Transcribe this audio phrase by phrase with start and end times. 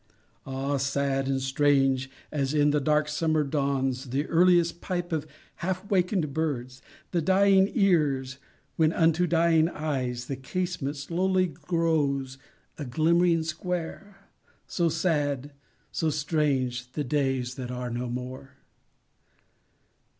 [0.47, 5.27] Ah, sad and strange as in dark summer dawns The earliest pipe of
[5.57, 6.81] half awaken'd birds
[7.11, 8.39] To dying ears,
[8.77, 12.39] when unto dying eyes The casement slowly grows
[12.79, 14.17] a glimmering square;
[14.65, 15.51] So sad,
[15.91, 18.55] so strange, the days that are no more.